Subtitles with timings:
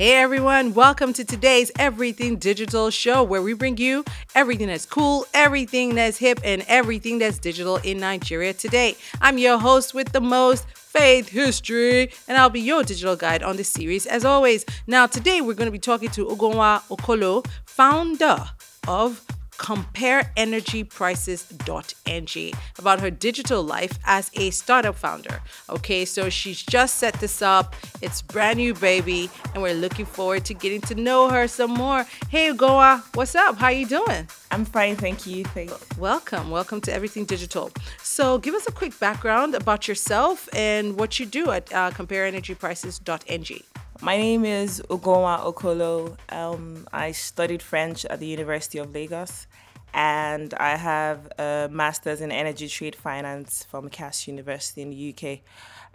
[0.00, 4.02] Hey everyone, welcome to today's Everything Digital show where we bring you
[4.34, 8.96] everything that's cool, everything that's hip, and everything that's digital in Nigeria today.
[9.20, 13.58] I'm your host with the most, Faith History, and I'll be your digital guide on
[13.58, 14.64] this series as always.
[14.86, 18.46] Now, today we're going to be talking to Ugonwa Okolo, founder
[18.88, 19.22] of
[19.60, 25.42] compareenergyprices.ng about her digital life as a startup founder.
[25.68, 27.76] Okay, so she's just set this up.
[28.00, 32.06] It's brand new baby, and we're looking forward to getting to know her some more.
[32.30, 33.58] Hey Goa, what's up?
[33.58, 34.26] How you doing?
[34.50, 35.44] I'm fine, thank you.
[35.44, 35.74] Thanks.
[35.98, 37.70] Welcome, welcome to Everything Digital.
[38.02, 43.62] So, give us a quick background about yourself and what you do at uh, compareenergyprices.ng.
[44.02, 46.16] My name is Ugonwa Okolo.
[46.32, 49.46] Um, I studied French at the University of Lagos,
[49.92, 55.40] and I have a master's in energy trade finance from Cass University in the UK.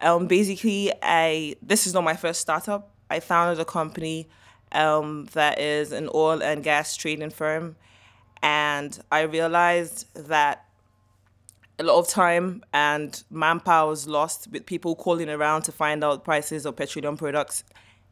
[0.02, 2.92] Um, basically, I this is not my first startup.
[3.10, 4.28] I founded a company
[4.72, 7.76] um, that is an oil and gas trading firm,
[8.44, 10.66] and I realized that
[11.78, 16.24] a lot of time and manpower was lost with people calling around to find out
[16.24, 17.64] prices of petroleum products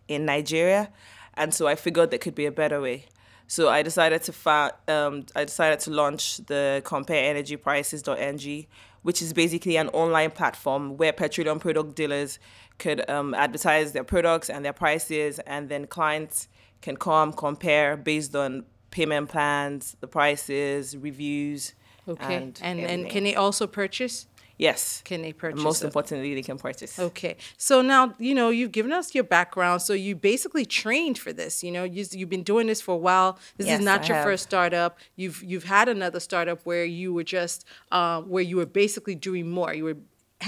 [0.08, 0.92] in Nigeria,
[1.34, 3.08] and so I figured there could be a better way.
[3.48, 8.68] So I decided to fa- um, I decided to launch the compareenergyprices.ng,
[9.02, 12.40] which is basically an online platform where petroleum product dealers
[12.80, 16.48] could um, advertise their products and their prices, and then clients
[16.82, 21.74] can come compare based on payment plans, the prices, reviews.
[22.08, 24.28] Okay, and and, and, can they also purchase?
[24.58, 25.56] Yes, Can they purchase?
[25.58, 26.98] and most importantly, they can purchase.
[27.00, 27.38] Okay.
[27.58, 29.82] So now, you know, you've given us your background.
[29.82, 31.64] So you basically trained for this.
[31.64, 33.40] You know, you, you've been doing this for a while.
[33.58, 34.26] This Yes, is not I your have.
[34.26, 34.98] first startup.
[35.16, 39.50] You've you've had another startup where you were just uh, where you were basically doing
[39.50, 39.74] more.
[39.74, 39.98] You were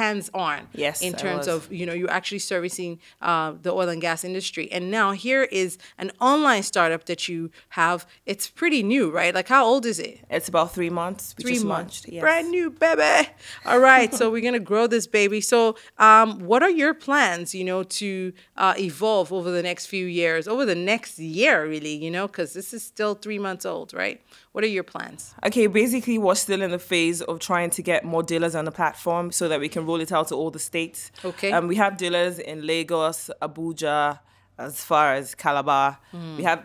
[0.01, 2.93] hands on Yes, in terms of you know you're actually servicing
[3.29, 7.49] uh, the oil and gas industry and now here is an online startup that you
[7.79, 7.97] have
[8.31, 11.33] it's pretty new right like how old is it It's about three months.
[11.37, 12.05] We three months.
[12.07, 12.21] yes.
[12.21, 13.29] Brand new baby.
[13.65, 14.13] All right.
[14.13, 15.39] so we're gonna grow this baby.
[15.41, 20.05] So um, what are your plans, you know, to uh, evolve over the next few
[20.05, 23.93] years, over the next year, really, you know, because this is still three months old,
[23.93, 24.21] right?
[24.51, 25.33] What are your plans?
[25.45, 28.71] Okay, basically, we're still in the phase of trying to get more dealers on the
[28.71, 31.11] platform so that we can roll it out to all the states.
[31.23, 31.51] Okay.
[31.51, 34.19] Um, we have dealers in Lagos, Abuja,
[34.57, 35.97] as far as Calabar.
[36.37, 36.63] We have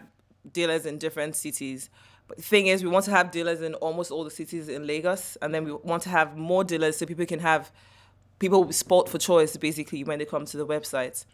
[0.52, 1.90] dealers in different cities.
[2.28, 4.86] But the thing is, we want to have dealers in almost all the cities in
[4.86, 7.72] Lagos, and then we want to have more dealers so people can have
[8.38, 11.24] people spot for choice basically when they come to the website.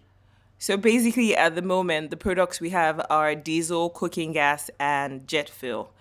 [0.58, 5.50] So basically, at the moment, the products we have are diesel, cooking gas, and jet
[5.50, 5.92] fuel.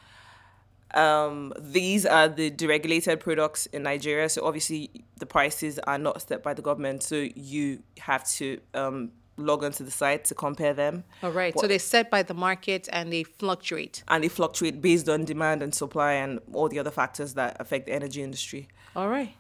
[0.94, 4.30] Um, these are the deregulated products in Nigeria.
[4.30, 7.04] So obviously, the prices are not set by the government.
[7.04, 11.58] So you have to um, log onto the site to compare them, All right.
[11.60, 14.04] So they're set by the market and they fluctuate.
[14.08, 17.88] and they fluctuate based on demand and supply and all the other factors that affect
[17.88, 18.68] the energy industry.
[18.96, 19.34] All right.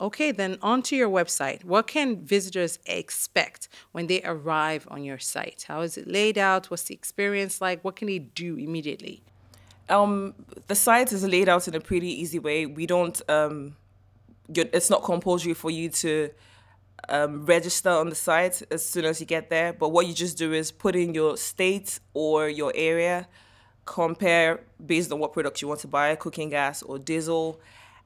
[0.00, 1.62] Okay, then onto your website.
[1.62, 5.66] What can visitors expect when they arrive on your site?
[5.68, 6.70] How is it laid out?
[6.70, 7.84] What's the experience like?
[7.84, 9.22] What can they do immediately?
[9.90, 10.34] Um,
[10.66, 12.66] the site is laid out in a pretty easy way.
[12.66, 13.20] We don't.
[13.28, 13.76] Um,
[14.48, 16.30] it's not compulsory for you to
[17.08, 19.72] um, register on the site as soon as you get there.
[19.72, 23.28] But what you just do is put in your state or your area,
[23.84, 27.60] compare based on what products you want to buy, cooking gas or diesel,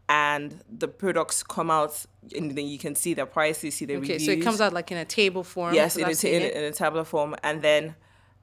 [0.09, 2.05] and the products come out,
[2.37, 4.23] and then you can see their prices, see the Okay, reviews.
[4.23, 5.75] Okay, so it comes out like in a table form.
[5.75, 7.95] Yes, because in a, in, a, in a tabular form, and then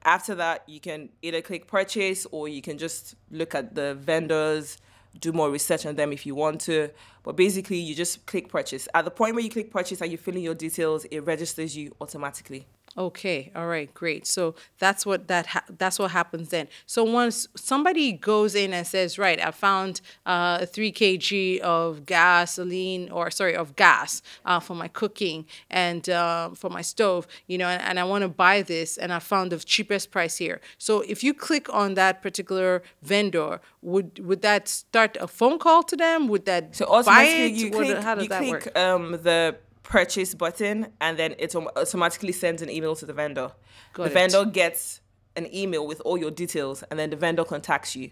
[0.04, 4.78] after that, you can either click purchase or you can just look at the vendors,
[5.18, 6.90] do more research on them if you want to.
[7.22, 8.88] But basically, you just click purchase.
[8.94, 11.76] At the point where you click purchase and you fill in your details, it registers
[11.76, 12.66] you automatically.
[12.96, 14.26] Okay, all right, great.
[14.26, 16.68] So that's what that ha- that's what happens then.
[16.84, 23.10] So once somebody goes in and says, "Right, I found uh, three kg of gasoline,
[23.10, 27.66] or sorry, of gas uh, for my cooking and uh, for my stove, you know,
[27.68, 31.00] and, and I want to buy this, and I found the cheapest price here." So
[31.08, 35.96] if you click on that particular vendor, would would that start a phone call to
[35.96, 36.28] them?
[36.28, 37.52] Would that So buy it?
[37.52, 38.78] you What- click, how does you that click work?
[38.78, 39.56] um, the
[39.92, 43.52] purchase button, and then it automatically sends an email to the vendor.
[43.92, 44.14] Got the it.
[44.14, 45.00] vendor gets
[45.36, 48.10] an email with all your details, and then the vendor contacts you.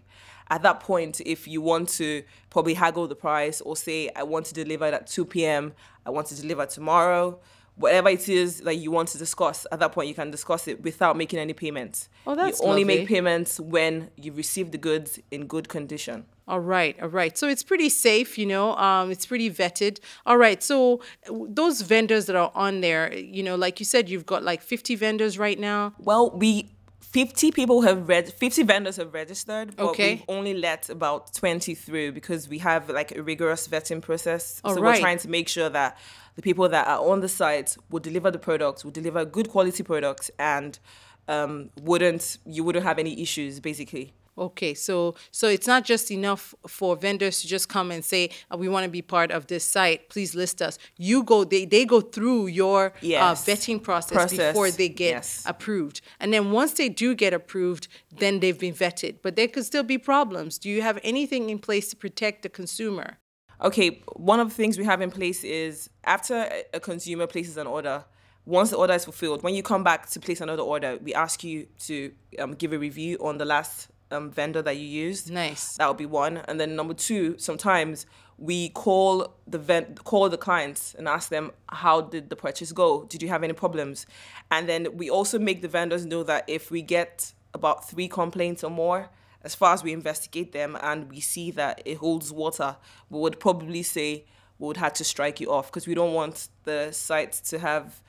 [0.51, 4.47] At that point, if you want to probably haggle the price or say, I want
[4.47, 5.73] to deliver it at 2 p.m.,
[6.05, 7.39] I want to deliver tomorrow,
[7.77, 10.83] whatever it is that you want to discuss, at that point, you can discuss it
[10.83, 12.09] without making any payments.
[12.27, 12.99] Oh, that's You only lovely.
[12.99, 16.27] make payments when you receive the goods in good condition.
[16.51, 17.39] All right, all right.
[17.39, 18.75] So it's pretty safe, you know.
[18.77, 20.01] Um, it's pretty vetted.
[20.27, 20.61] All right.
[20.61, 21.01] So
[21.31, 24.97] those vendors that are on there, you know, like you said, you've got like 50
[24.97, 25.95] vendors right now.
[25.99, 26.71] Well, we
[27.01, 30.15] 50 people have read 50 vendors have registered but Okay.
[30.15, 34.75] we've only let about 20 through because we have like a rigorous vetting process All
[34.75, 34.95] so right.
[34.95, 35.99] we're trying to make sure that
[36.37, 39.83] the people that are on the site will deliver the products will deliver good quality
[39.83, 40.79] products and
[41.27, 46.55] um, wouldn't you wouldn't have any issues basically Okay, so so it's not just enough
[46.67, 49.65] for vendors to just come and say uh, we want to be part of this
[49.65, 50.09] site.
[50.09, 50.79] Please list us.
[50.97, 51.45] You go.
[51.45, 53.21] They they go through your Yes.
[53.23, 55.43] uh, vetting process, Process, before they get yes.
[55.47, 57.87] approved, and then once they do get approved,
[58.23, 59.17] then they've been vetted.
[59.23, 60.59] But there could still be problems.
[60.59, 63.19] Do you have anything in place to protect the consumer?
[63.63, 67.59] Okay, one of the things we have in place is after a- a consumer places
[67.59, 68.05] an order,
[68.47, 71.45] once the order is fulfilled, when you come back to place another order, we ask
[71.45, 75.31] you to um, give a review on the last um, vendor that you used.
[75.31, 75.77] Nice.
[75.77, 78.07] That would be one, and then number two, sometimes
[78.41, 83.05] we call the vent, call the clients and ask them how did the purchase go?
[83.05, 84.07] Did you have any problems?
[84.51, 88.65] And then we also make the vendors know that if we get about three complaints
[88.65, 89.11] or more,
[89.43, 92.77] as far as we investigate them and we see that it holds water,
[93.11, 94.25] we would probably say
[94.59, 98.03] we would have to strike you off because we don't want the site to have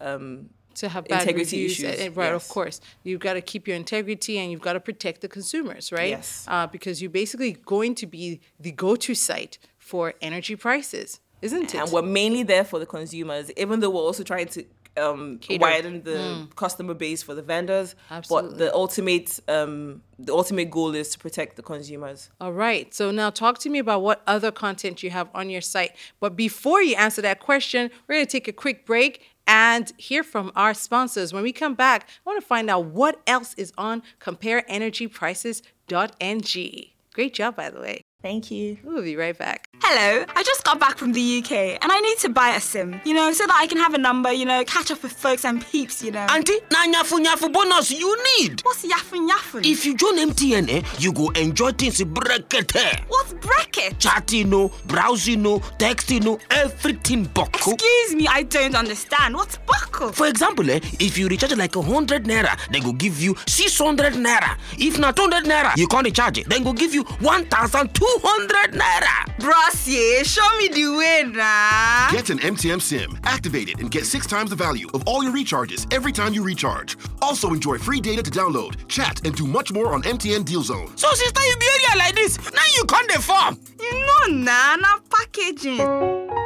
[0.00, 1.80] um, to have bad Integrity reviews.
[1.80, 2.80] issues, and- right, of course.
[3.02, 6.10] You've got to keep your integrity and you've got to protect the consumers, right?
[6.10, 6.44] Yes.
[6.48, 11.80] Uh, because you're basically going to be the go-to site for energy prices, isn't it?
[11.80, 14.64] and we're mainly there for the consumers, even though we're also trying to
[14.96, 17.94] um, widen the customer base for the vendors.
[18.10, 18.50] Absolutely.
[18.50, 22.30] But the ultimate um, the ultimate goal is to protect the consumers.
[22.40, 22.94] All right.
[22.94, 25.92] So now talk to me about what other content you have on your site.
[26.20, 30.22] But before you answer that question, we're going to take a quick break and hear
[30.22, 31.32] from our sponsors.
[31.32, 36.90] When we come back, I want to find out what else is on compareenergyprices.ng.
[37.12, 38.02] Great job, by the way.
[38.22, 38.78] Thank you.
[38.82, 39.68] We'll be right back.
[39.82, 43.00] Hello, I just got back from the UK and I need to buy a SIM,
[43.04, 45.44] you know, so that I can have a number, you know, catch up with folks
[45.44, 46.26] and peeps, you know.
[46.30, 48.62] Auntie, na nyafu nyafu bonus you need.
[48.62, 49.64] What's yaffin yaffin?
[49.66, 53.04] If you join MTN, eh, you go enjoy things brekete.
[53.08, 53.98] What's bracket?
[53.98, 57.74] Chatting, no, browsing, no, texting, no, everything buckle.
[57.74, 59.34] Excuse me, I don't understand.
[59.34, 60.12] What's buckle?
[60.12, 63.78] For example, eh, if you recharge like a hundred naira, they go give you six
[63.78, 64.56] hundred naira.
[64.78, 66.48] If not hundred naira, you can't recharge it.
[66.48, 69.44] Then go give you one thousand two hundred naira.
[69.64, 72.08] Brassier, show me the way now.
[72.10, 75.32] Get an MTN SIM, activate it, and get six times the value of all your
[75.32, 76.98] recharges every time you recharge.
[77.22, 80.94] Also enjoy free data to download, chat, and do much more on MTN Deal Zone.
[80.96, 82.36] So sister, you be area like this.
[82.52, 83.58] Now you can't the farm.
[83.80, 86.43] You know, nah, nah, packaging.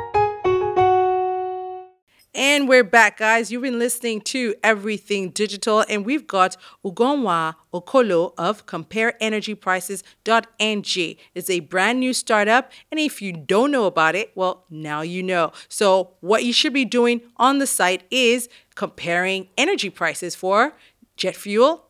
[2.35, 3.51] And we're back, guys.
[3.51, 11.17] You've been listening to Everything Digital, and we've got Ugonwa Okolo of CompareEnergyPrices.ng.
[11.35, 15.23] It's a brand new startup, and if you don't know about it, well, now you
[15.23, 15.53] know.
[15.71, 20.75] So, what you should be doing on the site is comparing energy prices for
[21.17, 21.87] jet fuel,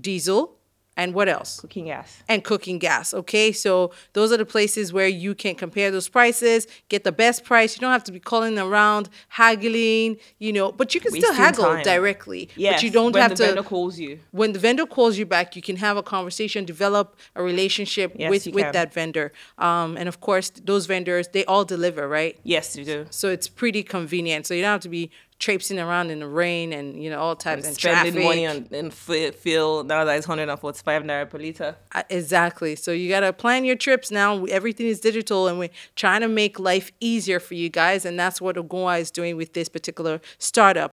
[0.00, 0.60] diesel,
[0.96, 1.60] and what else?
[1.60, 2.22] Cooking gas.
[2.28, 3.14] and cooking gas.
[3.14, 7.44] Okay, so those are the places where you can compare those prices, get the best
[7.44, 7.74] price.
[7.76, 11.64] You don't have to be calling around, haggling, you know, but you can still haggle
[11.64, 11.84] time.
[11.84, 12.48] directly.
[12.56, 13.46] Yes, but you don't when have the to.
[13.46, 14.20] vendor calls you.
[14.30, 18.30] When the vendor calls you back, you can have a conversation, develop a relationship Yes,
[18.30, 18.72] with with can.
[18.72, 19.32] that vendor.
[19.58, 22.38] Um, and of course, those vendors they all deliver, right?
[22.42, 23.06] Yes, they do.
[23.10, 24.46] So it's pretty convenient.
[24.46, 27.34] So you don't have to be traipsing around in the rain and you know all
[27.34, 28.24] types and Spending traffic.
[28.28, 31.76] money on in f- fuel now that it's 145 naira per liter.
[31.94, 32.76] Uh, Exactly.
[32.76, 34.44] So you got to plan your trips now.
[34.46, 38.04] Everything is digital and we're trying to make life easier for you guys.
[38.04, 40.90] And that's what Ogoa is doing with this particular startup.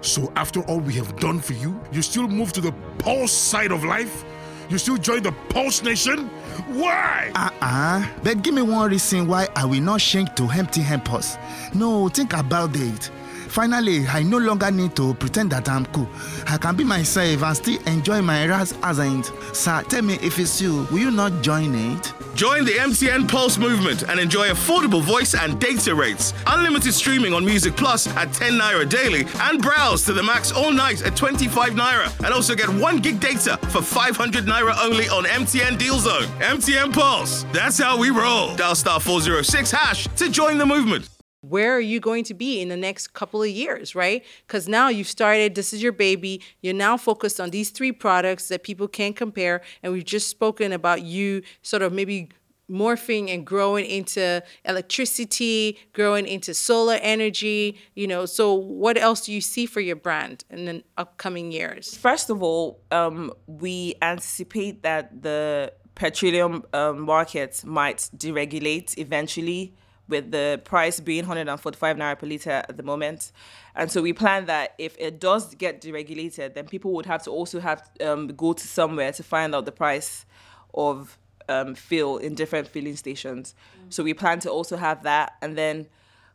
[0.00, 3.72] So after all we have done for you, you still move to the Pulse side
[3.72, 4.24] of life?
[4.68, 6.28] You still join the Pulse Nation?
[6.68, 7.30] Why?
[7.34, 8.06] Uh-uh.
[8.22, 11.36] But give me one reason why I will not change to MTN Pulse.
[11.74, 13.10] No, think about it.
[13.52, 16.08] Finally, I no longer need to pretend that I'm cool.
[16.46, 19.30] I can be myself and still enjoy my ras ascent.
[19.52, 22.14] Sir, tell me if it's you, will you not join it?
[22.34, 26.32] Join the MTN Pulse movement and enjoy affordable voice and data rates.
[26.46, 30.72] Unlimited streaming on Music Plus at 10 naira daily and browse to the max all
[30.72, 32.08] night at 25 naira.
[32.24, 36.24] And also get 1 gig data for 500 naira only on MTN Deal Zone.
[36.38, 37.44] MTN Pulse.
[37.52, 38.56] That's how we roll.
[38.56, 41.06] Dial star 406 hash to join the movement.
[41.52, 44.24] Where are you going to be in the next couple of years, right?
[44.46, 46.40] Because now you've started, this is your baby.
[46.62, 49.60] You're now focused on these three products that people can compare.
[49.82, 52.30] And we've just spoken about you sort of maybe
[52.70, 58.24] morphing and growing into electricity, growing into solar energy, you know.
[58.24, 61.94] So, what else do you see for your brand in the upcoming years?
[61.94, 69.74] First of all, um, we anticipate that the petroleum um, markets might deregulate eventually
[70.12, 73.32] with the price being 145 naira per liter at the moment.
[73.74, 77.30] And so we plan that if it does get deregulated, then people would have to
[77.30, 80.26] also have um, go to somewhere to find out the price
[80.74, 83.54] of um, fuel in different filling stations.
[83.88, 85.86] So we plan to also have that, and then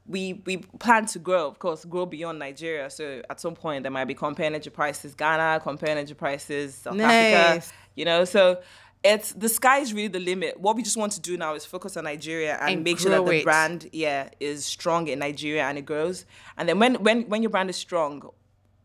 [0.08, 2.90] we we plan to grow, of course, grow beyond Nigeria.
[2.90, 7.00] So at some point there might be compare energy prices Ghana, compare energy prices South
[7.00, 7.66] Africa.
[7.96, 8.60] You know, so
[9.04, 10.60] it's the sky is really the limit.
[10.60, 13.12] What we just want to do now is focus on Nigeria and, And make sure
[13.12, 13.44] that the it.
[13.44, 16.26] brand, yeah, is strong in Nigeria and it grows.
[16.58, 18.30] And then when when when your brand is strong,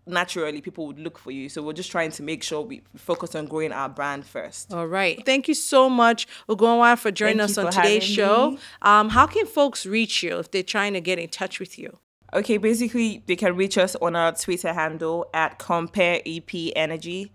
[0.06, 1.48] naturally people would look for you.
[1.48, 4.72] So we're just trying to make sure we focus on growing our brand first.
[4.72, 5.24] All right.
[5.24, 8.58] Thank you so much, Ugonwa, for joining Thank us on today's show.
[8.82, 11.98] Um, how can folks reach you if they're trying to get in touch with you?
[12.34, 17.30] Okay, basically, they can reach us on our Twitter handle at Compare EP Energy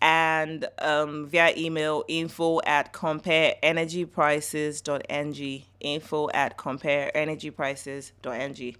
[0.00, 5.64] and um, via email info at compareenergyprices.ng.
[5.80, 8.76] Info at compareenergyprices.ng.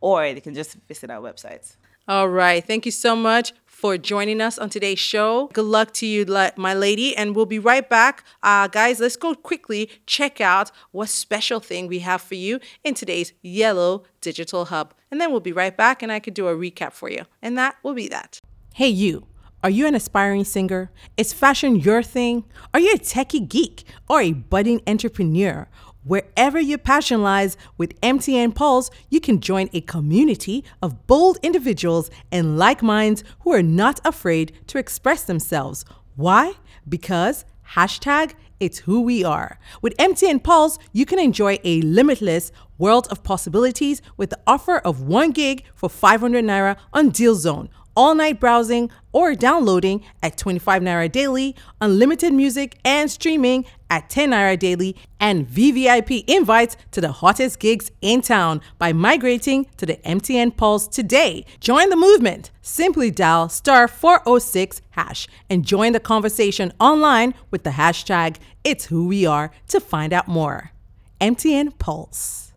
[0.00, 1.76] Or they can just visit our website.
[2.08, 2.66] All right.
[2.66, 5.48] Thank you so much for joining us on today's show.
[5.52, 6.24] Good luck to you,
[6.56, 7.16] my lady.
[7.16, 8.24] And we'll be right back.
[8.42, 12.94] Uh, guys, let's go quickly check out what special thing we have for you in
[12.94, 14.94] today's Yellow Digital Hub.
[15.10, 17.24] And then we'll be right back and I could do a recap for you.
[17.40, 18.40] And that will be that.
[18.74, 19.26] Hey, you.
[19.62, 20.90] Are you an aspiring singer?
[21.18, 22.44] Is fashion your thing?
[22.72, 25.68] Are you a techie geek or a budding entrepreneur?
[26.02, 32.10] Wherever your passion lies, with MTN Pulse, you can join a community of bold individuals
[32.32, 35.84] and like minds who are not afraid to express themselves.
[36.16, 36.54] Why?
[36.88, 39.58] Because hashtag it's who we are.
[39.82, 45.02] With MTN Pulse, you can enjoy a limitless world of possibilities with the offer of
[45.02, 50.82] 1 gig for 500 naira on Deal Zone all night browsing or downloading at 25
[50.82, 57.12] naira daily, unlimited music and streaming at 10 naira daily, and VVIP invites to the
[57.12, 61.44] hottest gigs in town by migrating to the MTN Pulse today.
[61.60, 62.50] Join the movement.
[62.62, 69.08] Simply dial star 406 hash and join the conversation online with the hashtag it's who
[69.08, 70.72] we are to find out more.
[71.20, 72.49] MTN Pulse.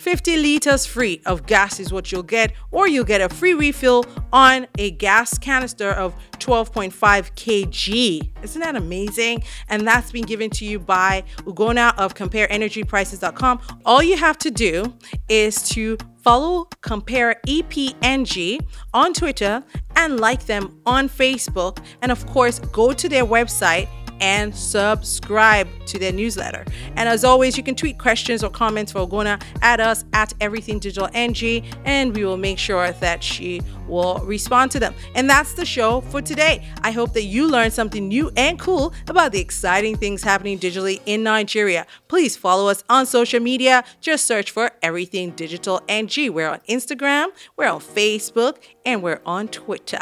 [0.06, 4.06] 50 liters free of gas is what you'll get, or you'll get a free refill
[4.32, 8.30] on a gas canister of 12.5 kg.
[8.44, 9.44] Isn't that amazing?
[9.68, 13.62] And that's been given to you by Ugona of CompareEnergyPrices.com.
[13.84, 14.94] All you have to do
[15.28, 19.64] is to follow Compare EPNG on Twitter
[19.96, 21.80] and like them on Facebook.
[22.04, 23.88] And of course, go to their website
[24.20, 26.66] and subscribe to their newsletter.
[26.96, 30.80] And as always, you can tweet questions or comments for Ogona at us at Everything
[30.80, 34.94] Digital NG, and we will make sure that she will respond to them.
[35.14, 36.66] And that's the show for today.
[36.82, 41.02] I hope that you learned something new and cool about the exciting things happening digitally
[41.06, 41.86] in Nigeria.
[42.08, 43.84] Please follow us on social media.
[44.02, 46.34] Just search for Everything Digital NG.
[46.34, 50.00] We're on Instagram, we're on Facebook, and we're on Twitter.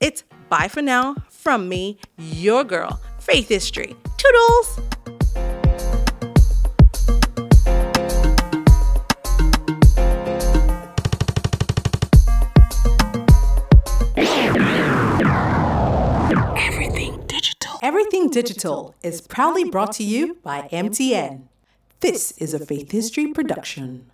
[0.00, 3.94] it's bye for now from me, your girl, Faith History.
[4.16, 4.80] Toodles!
[18.34, 21.42] Digital is proudly brought to you by MTN.
[22.00, 24.10] This is a Faith History production.